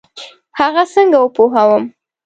هغه 0.59 0.83
څنګه 0.93 1.17
وپوهوم؟ 1.19 1.83